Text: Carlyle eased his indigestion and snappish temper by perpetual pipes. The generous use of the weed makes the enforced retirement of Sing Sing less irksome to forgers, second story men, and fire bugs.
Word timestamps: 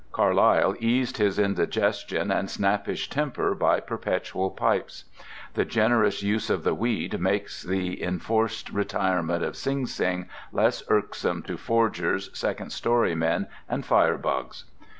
Carlyle 0.11 0.73
eased 0.79 1.17
his 1.17 1.37
indigestion 1.37 2.31
and 2.31 2.49
snappish 2.49 3.07
temper 3.07 3.53
by 3.53 3.79
perpetual 3.79 4.49
pipes. 4.49 5.03
The 5.53 5.63
generous 5.63 6.23
use 6.23 6.49
of 6.49 6.63
the 6.63 6.73
weed 6.73 7.19
makes 7.19 7.61
the 7.61 8.01
enforced 8.01 8.71
retirement 8.71 9.43
of 9.43 9.55
Sing 9.55 9.85
Sing 9.85 10.27
less 10.51 10.81
irksome 10.89 11.43
to 11.43 11.55
forgers, 11.55 12.31
second 12.35 12.71
story 12.71 13.13
men, 13.13 13.45
and 13.69 13.85
fire 13.85 14.17
bugs. 14.17 14.63